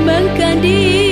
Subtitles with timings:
[0.00, 1.09] kembangkan diri.